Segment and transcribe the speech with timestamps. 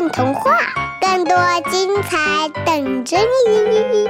[0.00, 0.56] 混童话，
[0.98, 1.36] 更多
[1.70, 4.08] 精彩等着你！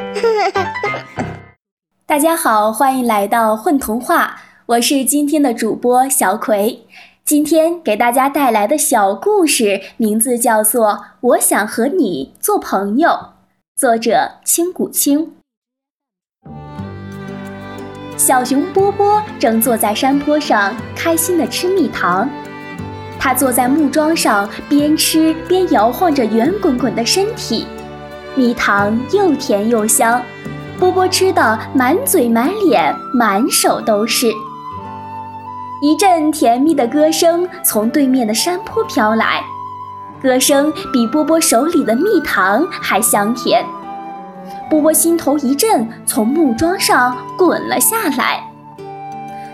[2.07, 6.87] 大家好，欢迎来到混童话，我是今天的主播小葵。
[7.25, 10.91] 今天给大家带来的小故事名字叫做
[11.23, 13.09] 《我想和你做朋友》，
[13.75, 15.35] 作者青谷青。
[18.17, 22.31] 小熊波波正坐在山坡上，开心的吃蜜糖。
[23.23, 27.67] 他坐在木桩上，边吃边摇晃着圆滚滚的身体，
[28.35, 30.21] 蜜糖又甜又香，
[30.79, 34.33] 波波吃的满嘴满脸满手都是。
[35.83, 39.45] 一阵甜蜜的歌声从对面的山坡飘来，
[40.23, 43.63] 歌声比波波手里的蜜糖还香甜。
[44.71, 48.43] 波波心头一震，从木桩上滚了下来。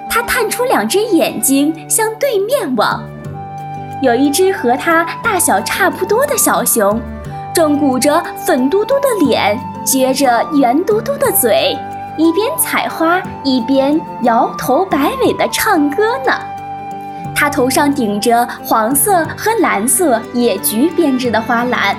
[0.09, 3.03] 他探出两只眼睛向对面望。
[4.03, 7.01] 有一只和它大小差不多的小熊，
[7.55, 11.77] 正鼓着粉嘟嘟的脸，撅着圆嘟嘟的嘴，
[12.19, 16.33] 一边采花一边摇头摆尾地唱歌呢。
[17.35, 21.97] 它头上顶着黄色和蓝色野菊编织的花篮，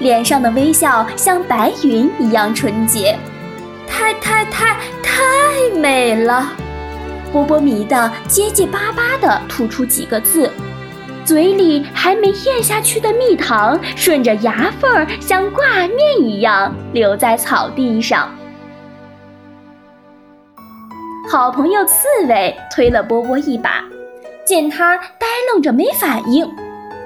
[0.00, 3.16] 脸上的微笑像白云一样纯洁，
[3.86, 5.22] 太太太太
[5.76, 6.48] 美了！
[7.32, 10.50] 波波迷得结结巴巴地吐出几个字。
[11.30, 18.28] 嘴里还没咽下去的蜜糖，顺着牙缝儿像挂面一样留在草地上。
[21.30, 23.84] 好朋友刺猬推了波波一把，
[24.44, 26.52] 见他呆愣着没反应，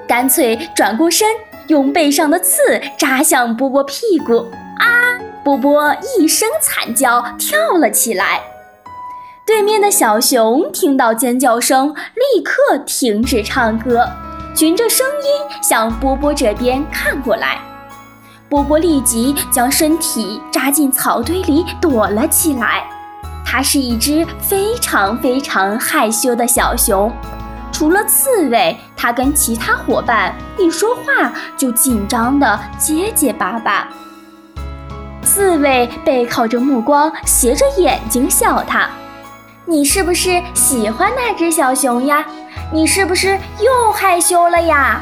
[0.07, 1.27] 干脆转过身，
[1.67, 4.47] 用背上的刺扎向波波屁股。
[4.79, 5.21] 啊！
[5.43, 8.41] 波波一声惨叫，跳了起来。
[9.45, 14.09] 对面的小熊听到尖叫声，立刻停止唱歌，
[14.55, 17.59] 循着声音向波波这边看过来。
[18.49, 22.83] 波波立即将身体扎进草堆里躲了起来。
[23.45, 27.11] 它是一只非常非常害羞的小熊，
[27.71, 33.87] 除了刺猬，它跟其他伙伴一说话就紧张的结结巴巴。
[35.21, 38.89] 刺猬背靠着目光，斜着眼睛笑它。
[39.67, 42.23] 你是不是喜欢那只小熊呀？
[42.71, 45.01] 你是不是又害羞了呀？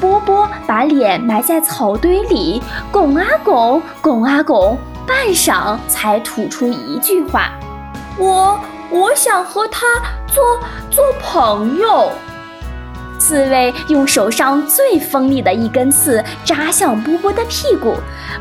[0.00, 2.60] 波波把脸埋在草堆里，
[2.90, 4.76] 拱啊拱，拱啊拱，
[5.06, 7.52] 半晌才吐出一句话
[8.18, 8.58] ：“我
[8.90, 9.86] 我想和他
[10.26, 10.58] 做
[10.90, 12.10] 做朋友。”
[13.20, 17.94] 刺猬用手上最锋利的一根刺扎向波波的屁股，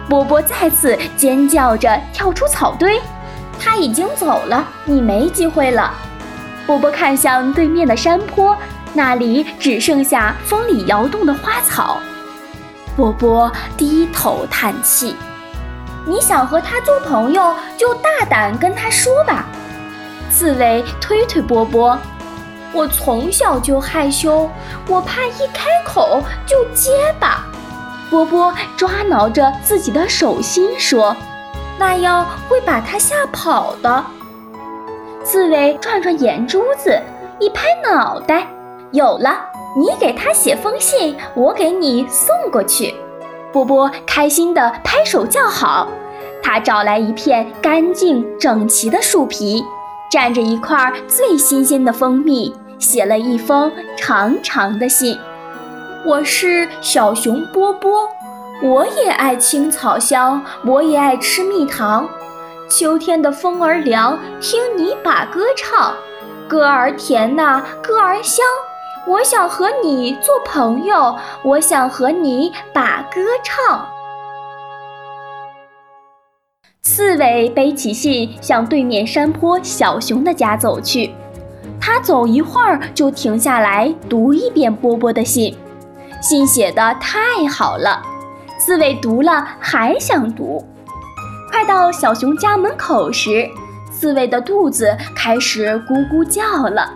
[0.09, 2.99] 波波再次尖叫着跳出草堆。
[3.59, 5.93] 他已经走了，你没机会了。
[6.65, 8.55] 波波看向对面的山坡，
[8.93, 11.97] 那里只剩下风里摇动的花草。
[12.95, 15.15] 波波低头叹气
[16.05, 19.45] ：“你想和他做朋友，就大胆跟他说吧。”
[20.31, 21.97] 刺猬推推波波
[22.71, 24.49] ：“我从小就害羞，
[24.87, 27.45] 我怕一开口就结巴。”
[28.11, 31.15] 波波抓挠着自己的手心说。
[31.79, 34.05] 那样会把他吓跑的。
[35.23, 37.01] 刺猬转转眼珠子，
[37.39, 38.45] 一拍脑袋，
[38.91, 39.45] 有了！
[39.77, 42.93] 你给他写封信，我给你送过去。
[43.53, 45.87] 波波开心地拍手叫好。
[46.43, 49.63] 他找来一片干净整齐的树皮，
[50.11, 55.17] 蘸着一块最新鲜的蜂蜜，写了一封长长的信。
[56.05, 58.09] 我是小熊波波。
[58.61, 62.09] 我也爱青草香，我也爱吃蜜糖。
[62.69, 65.93] 秋天的风儿凉，听你把歌唱，
[66.45, 68.45] 歌儿甜呐，歌儿香。
[69.07, 73.87] 我想和你做朋友，我想和你把歌唱。
[76.83, 81.15] 刺猬背起信向对面山坡小熊的家走去，
[81.79, 85.57] 他走一会儿就停下来读一遍波波的信，
[86.21, 88.01] 信写的太好了。
[88.59, 90.61] 刺猬读了还想读，
[91.49, 93.49] 快到小熊家门口时，
[93.89, 96.93] 刺猬的肚子开始咕咕叫了。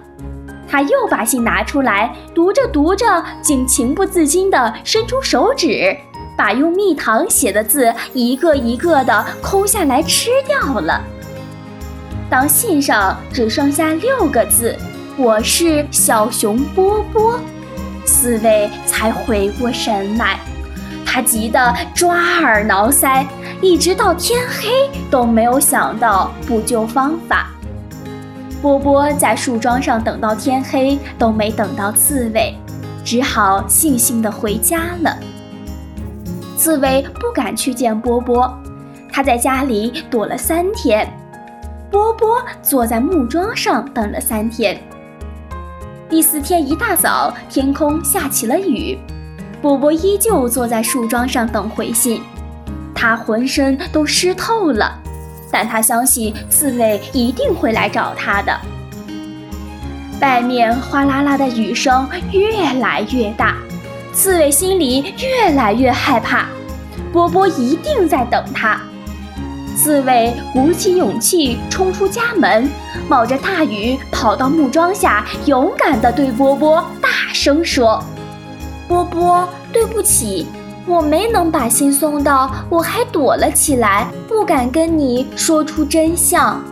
[0.67, 3.05] 他又把信拿出来，读着读着，
[3.41, 5.95] 竟情不自禁地伸出手指，
[6.35, 11.01] 把用蜜糖写的字一个一个地抠下来吃掉了。
[12.29, 14.75] 当信上只剩下六个字
[15.15, 17.39] “我是小熊波波”，
[18.03, 20.32] 刺猬才回过神来。
[21.13, 23.23] 他急得抓耳挠腮，
[23.61, 27.51] 一直到天黑都没有想到补救方法。
[28.63, 32.57] 波波在树桩上等到天黑，都没等到刺猬。
[33.05, 35.15] 只好悻悻地回家了。
[36.57, 38.51] 刺猬不敢去见波波，
[39.11, 41.07] 他在家里躲了三天。
[41.91, 44.81] 波波坐在木桩上等了三天。
[46.09, 48.97] 第四天一大早，天空下起了雨，
[49.63, 52.21] 波波依旧坐在树桩上等回信。
[52.93, 54.99] 他浑身都湿透了，
[55.49, 58.53] 但他相信刺猬一定会来找他的。
[60.19, 63.55] 外面哗啦啦的雨声越来越大，
[64.11, 66.45] 刺猬心里越来越害怕。
[67.13, 68.77] 波波一定在等他。
[69.77, 72.69] 刺猬鼓起勇气冲出家门，
[73.07, 78.03] 冒着大雨跑到木桩下，勇敢地对波波大声说
[78.87, 80.47] ：“波波，对不起，
[80.85, 86.63] 我没能把信送到，我还躲了起来，不敢跟你说出真相。”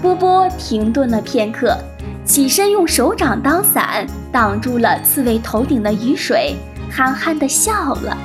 [0.00, 1.76] 波波停顿了片刻，
[2.24, 6.54] 起身用手掌当伞，挡住了刺猬头顶的雨水，
[6.90, 8.16] 憨憨地笑了：“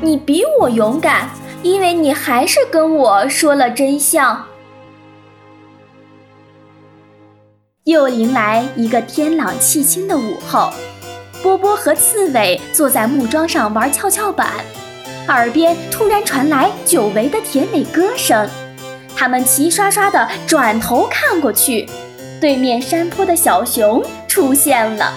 [0.00, 1.28] 你比我勇敢。”
[1.62, 4.44] 因为你还是跟我说了真相。
[7.84, 10.70] 又迎来一个天朗气清的午后，
[11.46, 14.48] 波波和刺猬坐在木桩上玩跷跷板，
[15.28, 18.50] 耳边突然传来久违的甜美歌声。
[19.14, 21.88] 他们齐刷刷地转头看过去，
[22.40, 25.12] 对面山坡的小熊出现了。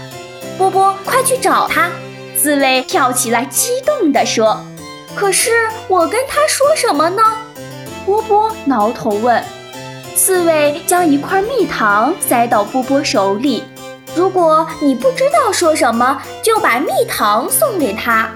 [0.55, 1.89] 波波，快去找它！
[2.37, 4.63] 刺猬跳起来，激动地说。
[5.15, 5.49] 可是
[5.87, 7.23] 我跟他说什么呢？
[8.05, 9.43] 波波挠头问。
[10.15, 13.63] 刺猬将一块蜜糖塞到波波手里。
[14.19, 18.29] 如果你不知道说什么，就把蜜糖送给他。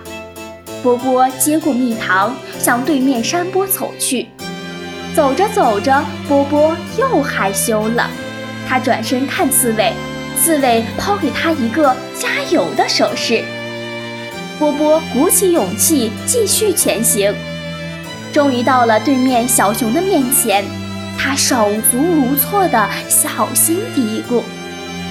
[0.81, 4.30] 波波接过蜜糖，向对面山坡走去。
[5.13, 8.09] 走着走着，波波又害羞了。
[8.65, 9.91] 他转身看刺猬，
[10.41, 13.44] 刺猬抛给他一个加油的手势。
[14.57, 17.35] 波波鼓起勇气继续前行，
[18.31, 20.63] 终于到了对面小熊的面前。
[21.19, 24.41] 他手足无措地小心嘀咕：“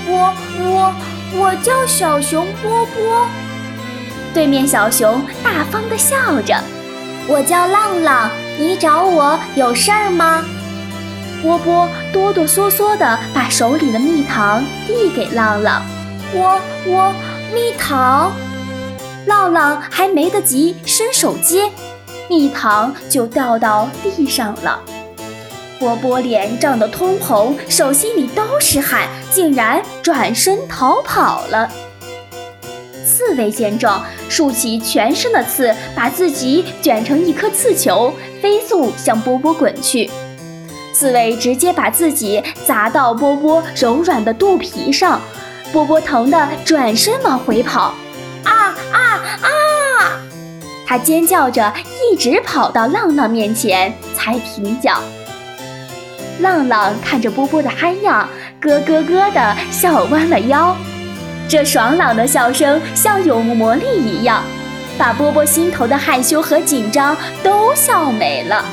[0.06, 0.94] 我我
[1.38, 3.26] 我叫小熊波波。”
[4.34, 6.58] 对面小熊大方地笑着
[7.28, 10.44] ：“我叫浪浪，你找我有事儿吗？”
[11.42, 15.82] 波波哆哆嗦嗦地把手里的蜜糖递给浪浪
[16.32, 17.14] ：“我我
[17.52, 18.32] 蜜糖。”
[19.26, 21.70] 浪浪还没得及伸手接，
[22.28, 24.80] 蜜糖就掉到地上了。
[25.82, 31.68] 波波脸涨得通红，手心里都是汗，竟然转身逃跑了。
[33.04, 40.08] 刺猬见状，竖起全身的刺，把自己卷成一颗刺球，飞速向波波滚去。
[40.94, 45.20] 刺猬直接把自己砸到波波柔软的肚皮上，
[45.72, 47.92] 波波疼得转身往回跑。
[48.44, 49.50] 啊啊啊！
[50.86, 51.74] 他尖叫着，
[52.12, 55.02] 一直跑到浪浪面前才停脚。
[56.40, 58.28] 浪浪看着波波的憨样，
[58.60, 60.76] 咯咯咯地笑弯了腰。
[61.48, 64.42] 这爽朗的笑声像有魔力一样，
[64.96, 68.64] 把波波心头的害羞和紧张都笑没了。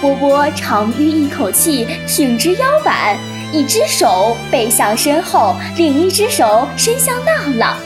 [0.00, 3.16] 波波长吁一口气，挺直腰板，
[3.52, 7.76] 一只手背向身后，另一只手伸向浪浪。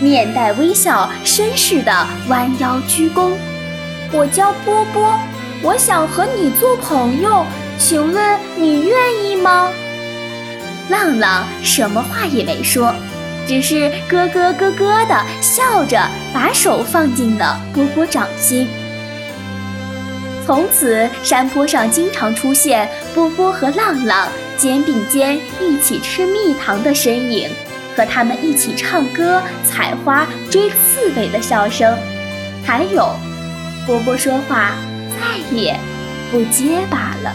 [0.00, 1.92] 面带微笑，绅士的
[2.28, 3.32] 弯腰鞠躬。
[4.12, 5.12] 我叫波波，
[5.62, 7.44] 我想和你做朋友，
[7.78, 9.70] 请问你愿意吗？
[10.90, 12.94] 浪浪什么话也没说，
[13.46, 16.00] 只是咯咯咯咯的笑着，
[16.34, 18.68] 把手放进了波波掌心。
[20.44, 27.48] 从此，山坡上经常出现波波和浪浪肩并肩一起吃蜜糖的身影。
[27.94, 31.98] 和他们一起唱歌、采花、追刺猬的笑声，
[32.64, 33.12] 还有
[33.84, 34.74] 波波说话
[35.10, 35.76] 再也
[36.30, 37.34] 不结巴了。